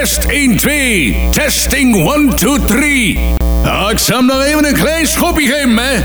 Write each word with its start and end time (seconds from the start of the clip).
Test 0.00 0.24
1, 0.24 0.56
2. 0.56 1.16
Testing 1.30 1.94
1, 1.94 2.34
2, 2.36 2.64
3. 2.64 3.18
Ah, 3.64 3.90
ik 3.90 3.98
zal 3.98 4.16
hem 4.16 4.26
nog 4.26 4.42
even 4.42 4.64
een 4.64 4.74
klein 4.74 5.06
schopje 5.06 5.46
geven, 5.46 5.76
hè. 5.76 6.00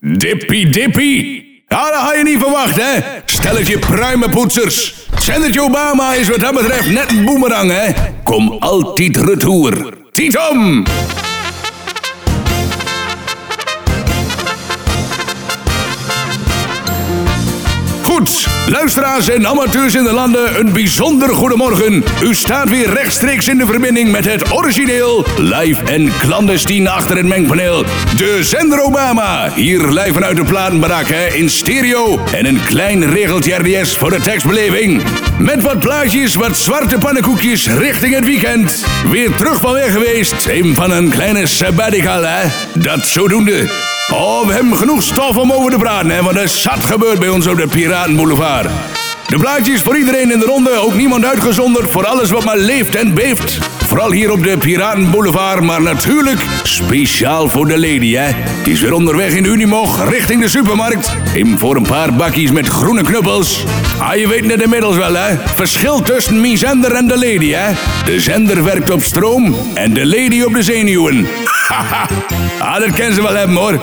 Dippie, 0.00 0.68
dippie. 0.68 1.44
Ja, 1.68 1.90
dat 1.90 2.00
had 2.00 2.16
je 2.16 2.22
niet 2.22 2.38
verwacht, 2.38 2.76
hè? 2.76 2.98
Stelletje 3.24 3.78
pruimenpoetsers. 3.78 4.94
Senator 5.18 5.64
Obama 5.64 6.14
is 6.14 6.28
wat 6.28 6.40
dat 6.40 6.54
betreft 6.54 6.90
net 6.90 7.10
een 7.10 7.24
boemerang, 7.24 7.70
hè? 7.70 7.92
Kom 8.24 8.56
altijd 8.58 9.16
retour. 9.16 9.94
Tietom! 10.12 10.84
Goed, 18.02 18.46
luisteraars 18.66 19.28
en 19.28 19.46
amateurs 19.46 19.94
in 19.94 20.04
de 20.04 20.12
landen, 20.12 20.60
een 20.60 20.72
bijzonder 20.72 21.28
goedemorgen. 21.28 22.04
U 22.22 22.34
staat 22.34 22.68
weer 22.68 22.92
rechtstreeks 22.92 23.48
in 23.48 23.58
de 23.58 23.66
verbinding 23.66 24.10
met 24.10 24.24
het 24.24 24.52
origineel, 24.52 25.26
live 25.38 25.82
en 25.82 26.12
clandestien 26.18 26.88
achter 26.88 27.16
het 27.16 27.26
mengpaneel. 27.26 27.84
De 28.16 28.38
zender 28.40 28.82
Obama, 28.82 29.50
hier 29.54 29.88
live 29.88 30.12
vanuit 30.12 30.36
de 30.36 30.44
platenbarak, 30.44 31.08
hè, 31.08 31.26
in 31.26 31.50
stereo. 31.50 32.20
En 32.32 32.46
een 32.46 32.64
klein 32.64 33.10
regeltje 33.10 33.54
RDS 33.54 33.96
voor 33.96 34.10
de 34.10 34.20
tekstbeleving. 34.20 35.02
Met 35.38 35.62
wat 35.62 35.78
plaatjes, 35.78 36.34
wat 36.34 36.56
zwarte 36.56 36.98
pannenkoekjes 36.98 37.66
richting 37.66 38.14
het 38.14 38.24
weekend. 38.24 38.84
Weer 39.10 39.34
terug 39.34 39.60
van 39.60 39.72
weg 39.72 39.92
geweest, 39.92 40.46
een 40.46 40.74
van 40.74 40.90
een 40.90 41.10
kleine 41.10 41.46
sabbatical, 41.46 42.22
hè. 42.22 42.48
Dat 42.74 43.06
zodoende. 43.06 43.91
Oh, 44.10 44.46
we 44.46 44.52
hebben 44.52 44.76
genoeg 44.76 45.02
stof 45.02 45.36
om 45.36 45.52
over 45.52 45.70
te 45.70 45.76
praten, 45.76 46.10
hè, 46.10 46.22
want 46.22 46.36
er 46.36 46.48
zat 46.48 46.84
gebeurd 46.84 47.18
bij 47.18 47.28
ons 47.28 47.46
op 47.46 47.56
de 47.56 47.66
Piratenboulevard. 47.66 48.70
De 49.26 49.38
plaatjes 49.38 49.80
voor 49.80 49.96
iedereen 49.96 50.32
in 50.32 50.38
de 50.38 50.44
ronde, 50.44 50.70
ook 50.70 50.94
niemand 50.94 51.24
uitgezonderd, 51.24 51.90
voor 51.90 52.06
alles 52.06 52.30
wat 52.30 52.44
maar 52.44 52.58
leeft 52.58 52.94
en 52.94 53.14
beeft. 53.14 53.58
Vooral 53.86 54.12
hier 54.12 54.30
op 54.30 54.44
de 54.44 54.56
Piratenboulevard, 54.58 55.60
maar 55.60 55.82
natuurlijk 55.82 56.40
speciaal 56.62 57.48
voor 57.48 57.68
de 57.68 57.78
lady, 57.78 58.12
hè. 58.12 58.30
Die 58.64 58.72
is 58.72 58.80
weer 58.80 58.92
onderweg 58.92 59.32
in 59.32 59.44
Unimog 59.44 60.08
richting 60.08 60.40
de 60.40 60.48
supermarkt. 60.48 61.12
Even 61.34 61.58
voor 61.58 61.76
een 61.76 61.86
paar 61.86 62.14
bakjes 62.14 62.50
met 62.50 62.66
groene 62.66 63.02
knuppels. 63.02 63.64
Ah, 63.98 64.16
je 64.16 64.28
weet 64.28 64.44
net 64.46 64.62
inmiddels 64.62 64.96
wel, 64.96 65.14
hè. 65.14 65.36
Verschil 65.54 66.02
tussen 66.02 66.40
mijn 66.40 66.58
zender 66.58 66.92
en 66.92 67.06
de 67.06 67.18
lady, 67.18 67.50
hè. 67.50 67.72
De 68.04 68.20
zender 68.20 68.64
werkt 68.64 68.90
op 68.90 69.02
stroom 69.02 69.56
en 69.74 69.92
de 69.92 70.06
lady 70.06 70.42
op 70.42 70.54
de 70.54 70.62
zenuwen. 70.62 71.26
Ah, 72.58 72.78
dat 72.80 72.90
kennen 72.90 73.14
ze 73.14 73.22
wel 73.22 73.34
hebben, 73.34 73.56
hoor. 73.56 73.80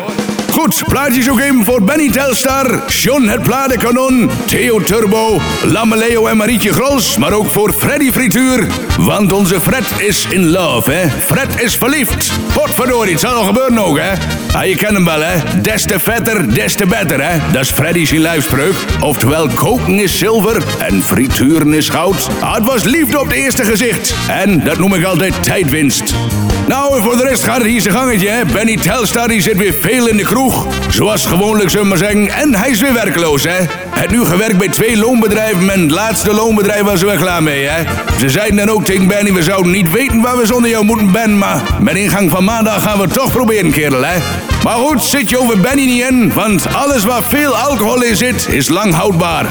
Goed, 0.51 0.83
plaatjes 0.87 1.29
ook 1.29 1.39
even 1.39 1.65
voor 1.65 1.83
Benny 1.83 2.09
Telstar, 2.09 2.83
John 2.87 3.27
het 3.27 3.43
Pladenkanon, 3.43 4.29
Theo 4.45 4.81
Turbo, 4.81 5.41
Lameleo 5.63 6.25
en 6.25 6.37
Marietje 6.37 6.73
Gros, 6.73 7.17
maar 7.17 7.33
ook 7.33 7.47
voor 7.47 7.73
Freddy 7.73 8.11
Frituur. 8.11 8.67
Want 8.97 9.33
onze 9.33 9.59
Fred 9.59 9.83
is 9.97 10.25
in 10.29 10.49
love, 10.49 10.91
hè. 10.91 11.09
Fred 11.09 11.61
is 11.61 11.75
verliefd. 11.75 12.31
Potverdorie, 12.53 13.11
het 13.11 13.21
zal 13.21 13.33
nog 13.33 13.45
gebeuren 13.45 13.77
ook, 13.77 13.97
hè. 13.97 14.11
Ah, 14.53 14.65
je 14.65 14.75
kent 14.75 14.93
hem 14.93 15.05
wel, 15.05 15.21
hè. 15.21 15.61
Des 15.61 15.83
te 15.85 15.99
vetter, 15.99 16.53
des 16.53 16.75
te 16.75 16.85
better, 16.85 17.23
hè. 17.23 17.39
Dat 17.51 17.61
is 17.61 17.71
Freddy's 17.71 18.11
lijfspreuk. 18.11 18.75
Oftewel, 18.99 19.47
koken 19.47 19.99
is 19.99 20.17
zilver 20.17 20.63
en 20.79 21.03
frituren 21.03 21.73
is 21.73 21.89
goud. 21.89 22.29
Ah, 22.39 22.53
het 22.53 22.65
was 22.65 22.83
liefde 22.83 23.19
op 23.19 23.25
het 23.25 23.35
eerste 23.35 23.63
gezicht. 23.63 24.13
En 24.27 24.63
dat 24.63 24.77
noem 24.77 24.93
ik 24.93 25.03
altijd 25.03 25.43
tijdwinst. 25.43 26.13
Nou, 26.69 27.01
voor 27.01 27.17
de 27.17 27.23
rest 27.23 27.43
gaat 27.43 27.57
het 27.57 27.65
hier 27.65 27.81
zijn 27.81 27.95
gangetje, 27.95 28.29
hè. 28.29 28.45
Benny 28.45 28.75
Telstar 28.75 29.27
die 29.27 29.41
zit 29.41 29.57
weer 29.57 29.73
veel 29.73 30.07
in 30.07 30.17
de 30.17 30.23
kroeg. 30.23 30.67
Zoals 30.89 31.25
gewoonlijk, 31.25 31.69
zullen 31.69 31.83
we 31.83 31.89
maar 31.89 31.97
zeggen. 31.97 32.29
En 32.29 32.55
hij 32.55 32.69
is 32.69 32.81
weer 32.81 32.93
werkloos, 32.93 33.43
hè. 33.43 33.57
Heeft 33.89 34.11
nu 34.11 34.25
gewerkt 34.25 34.57
bij 34.57 34.67
twee 34.67 34.97
loonbedrijven. 34.97 35.69
En 35.69 35.81
het 35.81 35.91
laatste 35.91 36.33
loonbedrijf 36.33 36.81
was 36.81 37.01
er 37.01 37.17
klaar 37.17 37.43
mee, 37.43 37.65
hè. 37.65 37.83
Ze 38.19 38.29
zeiden 38.29 38.55
dan 38.55 38.69
ook 38.69 38.85
tegen 38.85 39.07
Benny, 39.07 39.33
we 39.33 39.43
zouden 39.43 39.71
niet 39.71 39.91
weten 39.91 40.21
waar 40.21 40.37
we 40.37 40.45
zonder 40.45 40.69
jou 40.69 40.85
moeten, 40.85 41.11
Ben. 41.11 41.37
Maar 41.37 41.61
met 41.79 41.95
ingang 41.95 42.31
van 42.31 42.43
maandag 42.43 42.83
gaan 42.83 42.97
we 42.97 43.03
het 43.03 43.13
toch 43.13 43.31
proberen, 43.31 43.71
kerel, 43.71 44.03
hè. 44.05 44.17
Maar 44.63 44.77
goed, 44.77 45.03
zit 45.03 45.29
je 45.29 45.39
over 45.39 45.59
Benny 45.59 45.85
niet 45.85 46.03
in. 46.09 46.33
Want 46.33 46.73
alles 46.73 47.03
waar 47.03 47.23
veel 47.23 47.57
alcohol 47.57 48.03
in 48.03 48.17
zit, 48.17 48.47
is 48.49 48.67
lang 48.67 48.93
houdbaar. 48.93 49.45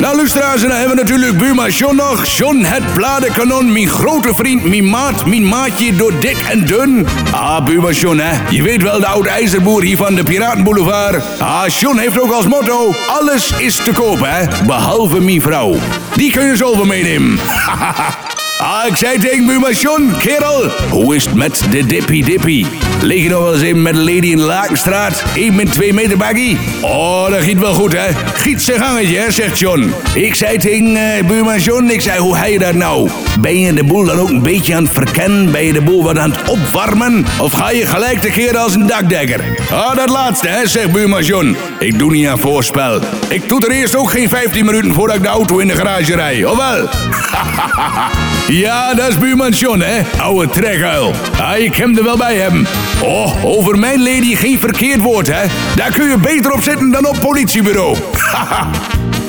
Nou, 0.00 0.16
luisteraars, 0.16 0.60
dan 0.60 0.70
hebben 0.70 0.96
we 0.96 1.02
natuurlijk 1.02 1.38
buurman 1.38 1.70
John 1.70 1.96
nog. 1.96 2.26
John 2.26 2.62
het 2.62 2.92
bladenkanon, 2.94 3.72
mijn 3.72 3.88
grote 3.88 4.34
vriend, 4.34 4.64
mijn 4.64 4.88
maat, 4.88 5.26
mijn 5.26 5.48
maatje 5.48 5.96
door 5.96 6.20
dik 6.20 6.36
en 6.50 6.66
dun. 6.66 7.06
Ah, 7.32 7.64
buurman 7.64 7.92
John, 7.92 8.18
hè. 8.18 8.40
Je 8.50 8.62
weet 8.62 8.82
wel, 8.82 9.00
de 9.00 9.06
oude 9.06 9.28
ijzerboer 9.28 9.82
hier 9.82 9.96
van 9.96 10.14
de 10.14 10.22
Piratenboulevard. 10.22 11.24
Ah, 11.38 11.68
John 11.68 11.98
heeft 11.98 12.20
ook 12.20 12.32
als 12.32 12.46
motto, 12.46 12.94
alles 13.06 13.52
is 13.58 13.76
te 13.76 13.92
koop, 13.92 14.20
hè. 14.24 14.64
Behalve 14.66 15.20
mijn 15.20 15.40
vrouw. 15.40 15.76
Die 16.14 16.30
kun 16.30 16.46
je 16.46 16.56
zo 16.56 16.64
over 16.66 16.86
meenemen. 16.86 17.38
Ah, 18.58 18.86
ik 18.86 18.96
zei 18.96 19.18
tegen 19.18 19.72
John, 19.72 20.12
kerel, 20.18 20.70
hoe 20.90 21.14
is 21.14 21.24
het 21.24 21.34
met 21.34 21.66
de 21.70 21.86
dippie 21.86 22.24
dippie? 22.24 22.66
Lig 23.02 23.22
je 23.22 23.28
nog 23.28 23.42
wel 23.42 23.52
eens 23.52 23.62
even 23.62 23.82
met 23.82 23.94
een 23.94 24.04
lady 24.04 24.26
in 24.26 24.36
de 24.36 24.42
Lakenstraat? 24.42 25.24
Eén 25.34 25.54
met 25.54 25.72
twee 25.72 25.92
meter 25.92 26.16
baggy? 26.16 26.56
Oh, 26.80 27.30
dat 27.30 27.40
giet 27.40 27.58
wel 27.58 27.74
goed, 27.74 27.92
hè? 27.92 28.06
Giet 28.34 28.62
zijn 28.62 28.80
gangetje, 28.80 29.16
hè, 29.16 29.30
zegt 29.30 29.58
John. 29.58 29.92
Ik 30.14 30.34
zei 30.34 30.58
tegen 30.58 31.58
John, 31.58 31.84
ik 31.84 32.00
zei, 32.00 32.18
hoe 32.18 32.36
hij 32.36 32.52
je 32.52 32.58
dat 32.58 32.74
nou? 32.74 33.10
Ben 33.40 33.60
je 33.60 33.72
de 33.72 33.84
boel 33.84 34.04
dan 34.04 34.18
ook 34.18 34.28
een 34.28 34.42
beetje 34.42 34.74
aan 34.74 34.82
het 34.82 34.92
verkennen? 34.92 35.52
Ben 35.52 35.64
je 35.64 35.72
de 35.72 35.82
boel 35.82 36.02
wat 36.02 36.18
aan 36.18 36.30
het 36.30 36.48
opwarmen? 36.48 37.26
Of 37.40 37.52
ga 37.52 37.70
je 37.70 37.86
gelijk 37.86 38.20
te 38.20 38.28
keren 38.28 38.60
als 38.60 38.74
een 38.74 38.86
dakdekker? 38.86 39.40
Ah, 39.70 39.96
dat 39.96 40.08
laatste, 40.08 40.48
hè, 40.48 40.66
zegt 40.66 40.92
buurman. 40.92 41.56
Ik 41.78 41.98
doe 41.98 42.10
niet 42.10 42.26
aan 42.26 42.38
voorspel. 42.38 43.00
Ik 43.28 43.48
doe 43.48 43.66
er 43.66 43.70
eerst 43.70 43.96
ook 43.96 44.10
geen 44.10 44.28
15 44.28 44.64
minuten 44.64 44.94
voordat 44.94 45.16
ik 45.16 45.22
de 45.22 45.28
auto 45.28 45.58
in 45.58 45.68
de 45.68 45.74
garage 45.74 46.14
rij, 46.14 46.44
of 46.44 46.56
wel? 46.56 46.88
Ja, 48.48 48.94
dat 48.94 49.08
is 49.08 49.18
buurman 49.18 49.50
John, 49.50 49.80
hè? 49.80 50.02
Oude 50.20 50.48
trekhuil. 50.48 51.12
Ah, 51.40 51.58
ik 51.58 51.76
hem 51.76 51.96
er 51.96 52.04
wel 52.04 52.16
bij 52.16 52.36
hebben. 52.36 52.66
Oh, 53.02 53.44
over 53.44 53.78
mijn 53.78 53.98
lady 53.98 54.34
geen 54.34 54.60
verkeerd 54.60 55.00
woord, 55.00 55.26
hè? 55.26 55.46
Daar 55.76 55.92
kun 55.92 56.08
je 56.08 56.16
beter 56.16 56.52
op 56.52 56.62
zitten 56.62 56.90
dan 56.90 57.06
op 57.06 57.16
politiebureau. 57.20 57.96
Haha. 58.32 58.66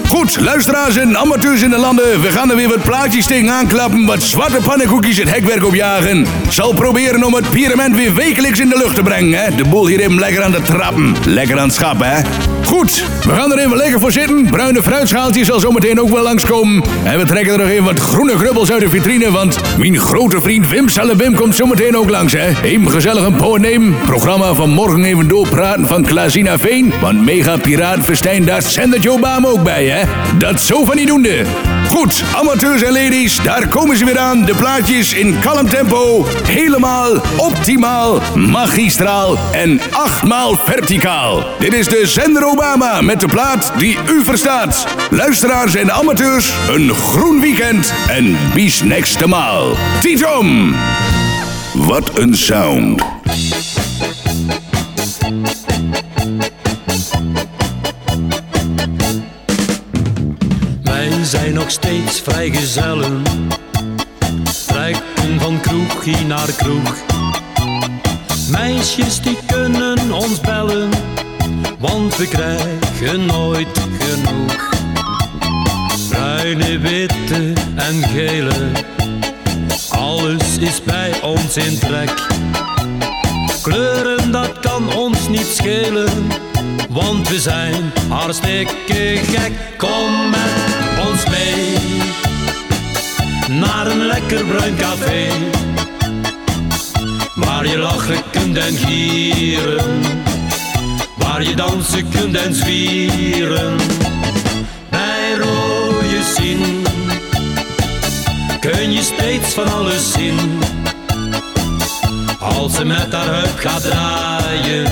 Goed, 0.08 0.40
luisteraars 0.40 0.96
en 0.96 1.18
amateurs 1.18 1.62
in 1.62 1.70
de 1.70 1.78
landen, 1.78 2.22
we 2.22 2.32
gaan 2.32 2.50
er 2.50 2.56
weer 2.56 2.68
wat 2.68 2.84
plaatjes 2.84 3.26
tegen 3.26 3.52
aanklappen, 3.52 4.06
wat 4.06 4.24
zwarte 4.24 4.58
pannenkoekjes 4.64 5.18
het 5.18 5.30
hekwerk 5.30 5.66
opjagen. 5.66 6.26
Zal 6.50 6.74
proberen 6.74 7.24
om 7.24 7.34
het 7.34 7.50
pyramid 7.50 7.96
weer 7.96 8.14
wekelijks 8.14 8.60
in 8.60 8.70
de 8.70 8.78
lucht 8.78 8.96
te 8.96 9.02
brengen? 9.02 9.58
De 9.58 9.64
boel 9.64 9.88
hier 9.88 10.00
even 10.00 10.20
lekker 10.20 10.44
aan 10.44 10.52
de 10.52 10.62
trappen. 10.62 11.16
Lekker 11.26 11.60
aan 11.60 11.66
het 11.66 11.74
schappen, 11.74 12.10
hè? 12.10 12.22
Goed, 12.64 13.04
we 13.26 13.34
gaan 13.34 13.52
er 13.52 13.58
even 13.58 13.78
lekker 13.78 14.00
voor 14.00 14.12
zitten. 14.12 14.50
Bruine 14.50 14.82
fruitschaaltje 14.82 15.46
zal 15.46 15.60
zometeen 15.60 16.02
ook 16.02 16.10
wel 16.10 16.24
langskomen. 16.24 16.84
En 17.04 17.20
we 17.20 17.26
trekken 17.26 17.54
er 17.54 17.60
nog 17.60 17.68
even 17.68 17.84
wat 17.84 18.00
groene 18.00 18.38
grubbels 18.38 18.72
uit 18.72 18.82
de 18.82 18.90
vitrine, 18.90 19.32
want 19.32 19.60
mijn 19.78 19.98
grote 19.98 20.42
vriend 20.42 20.70
Wim 20.70 20.90
Salabim 20.90 21.36
komt 21.36 21.56
zometeen 21.56 21.98
ook 21.98 22.10
langs, 22.10 22.34
hè? 22.34 22.62
Even 22.64 22.92
gezellig 22.92 23.26
een 23.26 23.62
nemen. 23.62 23.96
Programma 24.06 24.54
van 24.54 24.70
morgen 24.70 25.04
even 25.04 25.28
doorpraten 25.28 25.88
van 25.88 26.04
Klazina 26.04 26.60
Veen. 26.60 26.94
Want 27.02 27.26
mega 27.26 27.58
piraat 27.58 28.04
Verstijn, 28.04 28.46
daar 28.46 28.62
zendt 28.62 29.08
Obama 29.08 29.48
ook 29.48 29.64
bij, 29.64 29.86
hè? 29.86 29.97
Dat 30.38 30.62
zo 30.62 30.86
van 30.86 30.96
die 30.96 31.06
doende. 31.06 31.46
Goed, 31.88 32.24
amateurs 32.36 32.82
en 32.82 32.94
ladies, 32.94 33.40
daar 33.44 33.68
komen 33.68 33.98
ze 33.98 34.06
weer 34.06 34.20
aan. 34.20 34.46
De 34.46 34.56
plaatjes 34.56 35.14
in 35.14 35.40
kalm 35.40 35.70
tempo. 35.70 36.26
Helemaal 36.48 37.22
optimaal, 37.38 38.22
magistraal 38.36 39.38
en 39.52 39.82
achtmaal 39.92 40.56
verticaal. 40.66 41.46
Dit 41.60 41.74
is 41.74 41.88
de 41.88 42.02
zender 42.06 42.46
Obama 42.46 43.02
met 43.02 43.20
de 43.20 43.28
plaat 43.28 43.72
die 43.78 43.98
u 44.10 44.24
verstaat. 44.24 44.88
Luisteraars 45.10 45.76
en 45.76 45.92
amateurs, 45.92 46.52
een 46.70 46.94
groen 46.94 47.42
weekend 47.42 47.94
en 48.08 48.38
bis 48.54 48.84
next 48.84 49.26
maal. 49.26 49.76
Tietom! 50.02 50.76
Wat 51.74 52.18
een 52.18 52.36
sound. 52.36 53.02
Nog 61.68 61.76
steeds 61.76 62.22
vrijgezellen. 62.22 63.24
Trekken 64.68 65.40
van 65.40 65.60
kroegje 65.62 66.26
naar 66.26 66.52
kroeg. 66.58 66.96
Meisjes 68.50 69.22
die 69.22 69.38
kunnen 69.46 70.12
ons 70.12 70.42
bellen, 70.42 70.90
want 71.80 72.18
we 72.18 72.28
krijgen 72.28 73.26
nooit 73.26 73.80
genoeg. 74.00 74.70
Bruine, 76.10 76.80
witte 76.80 77.54
en 77.76 78.04
gele, 78.04 78.72
alles 79.90 80.58
is 80.58 80.84
bij 80.84 81.22
ons 81.22 81.58
in 81.58 81.80
trek. 81.80 82.28
Kleuren, 83.62 84.32
dat 84.32 84.60
kan 84.60 84.94
ons 84.94 85.28
niet 85.28 85.48
schelen, 85.56 86.28
want 86.90 87.30
we 87.30 87.40
zijn 87.40 87.92
hartstikke 88.10 89.20
gek. 89.24 89.52
Kom 89.78 90.30
met 90.30 90.78
ons 91.08 91.26
mee 91.30 91.57
bruin 94.36 94.76
café. 94.76 95.28
Waar 97.36 97.68
je 97.68 97.78
lachen 97.78 98.24
kunt 98.32 98.58
en 98.58 98.78
gieren, 98.78 100.02
waar 101.18 101.44
je 101.44 101.56
dansen 101.56 102.10
kunt 102.10 102.36
en 102.38 102.56
zwieren. 102.56 103.76
Bij 104.90 105.34
rode 105.38 106.24
zin 106.36 106.86
kun 108.60 108.92
je 108.92 109.02
steeds 109.02 109.28
steeds 109.48 109.54
van 109.54 109.74
alles 109.74 110.12
zien. 110.12 110.60
Als 112.40 112.76
ze 112.76 112.86
met 112.86 113.14
haar 113.14 113.34
heup 113.36 113.58
gaat 113.58 113.82
draaien, 113.82 114.86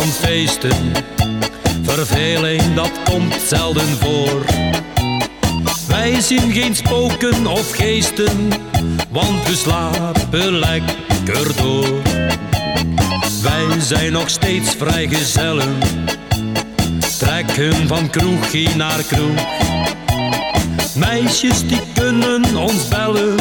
dan 0.00 0.08
feesten. 0.08 0.92
Verveling 1.82 2.74
dat 2.74 2.90
komt 3.04 3.34
zelden 3.46 3.88
voor. 4.00 4.44
Wij 5.88 6.20
zien 6.20 6.52
geen 6.52 6.74
spoken 6.74 7.46
of 7.46 7.70
geesten, 7.70 8.48
want 9.10 9.48
we 9.48 9.54
slapen 9.56 10.58
lekker 10.58 11.56
door. 11.56 12.02
Wij 13.42 13.80
zijn 13.80 14.12
nog 14.12 14.30
steeds 14.30 14.74
vrijgezellen, 14.74 15.78
trekken 17.18 17.88
van 17.88 18.10
kroegje 18.10 18.68
naar 18.76 19.02
kroeg. 19.02 19.40
Meisjes 20.94 21.66
die 21.66 21.82
kunnen 21.94 22.56
ons 22.56 22.88
bellen, 22.88 23.36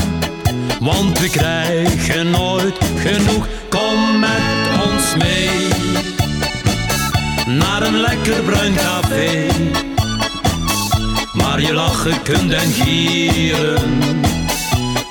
want 0.79 1.19
we 1.19 1.29
krijgen 1.29 2.29
nooit 2.29 2.77
genoeg. 2.95 3.47
Kom 3.69 4.19
met 4.19 4.81
ons 4.91 5.15
mee 5.17 5.78
naar 7.57 7.81
een 7.81 7.97
lekker 7.97 8.41
bruin 8.43 8.75
café. 8.75 9.47
Waar 11.33 11.61
je 11.61 11.73
lachen 11.73 12.21
kunt 12.21 12.53
en 12.53 12.71
gieren, 12.71 13.81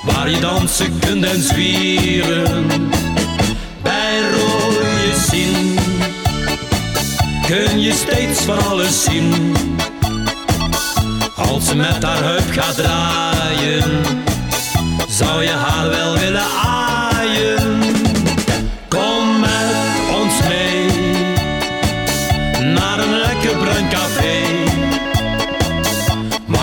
waar 0.05 0.29
je 0.29 0.39
dansen 0.39 0.99
kunt 0.99 1.25
en 1.25 1.41
zwieren. 1.41 2.67
Bij 3.81 4.19
rode 4.21 5.19
zin 5.29 5.79
kun 7.47 7.81
je 7.81 7.93
steeds 7.93 8.41
van 8.41 8.65
alles 8.67 9.03
zien. 9.03 9.55
Als 11.35 11.67
ze 11.67 11.75
met 11.75 12.03
haar 12.03 12.23
heup 12.23 12.51
gaat 12.51 12.75
draaien, 12.75 14.08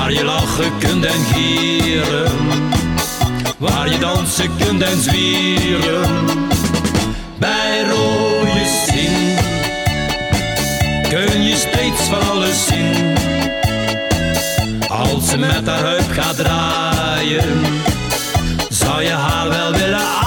Waar 0.07 0.15
je 0.15 0.25
lachen 0.25 0.79
kunt 0.79 1.05
en 1.05 1.25
gieren, 1.25 2.33
waar 3.59 3.89
je 3.89 3.99
dansen 3.99 4.51
kunt 4.59 4.83
en 4.83 5.03
zwieren. 5.03 6.27
Bij 7.39 7.85
rode 7.89 8.85
zin 8.87 9.37
kun 11.09 11.43
je 11.43 11.57
steeds 11.57 12.03
van 12.03 12.31
alles 12.31 12.67
zien. 12.67 13.17
Als 14.89 15.29
ze 15.29 15.39
met 15.39 15.67
haar 15.67 15.85
heup 15.85 16.11
gaat 16.11 16.37
draaien, 16.37 17.61
zou 18.69 19.03
je 19.03 19.13
haar 19.13 19.49
wel 19.49 19.73
willen 19.73 20.26